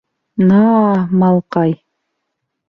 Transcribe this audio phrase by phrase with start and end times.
[0.47, 0.95] —На-а-а,
[1.25, 1.77] малҡай!